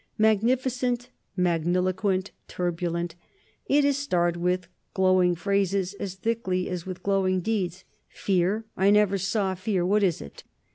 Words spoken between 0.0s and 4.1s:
Magnificent, magniloquent, turbulent, it is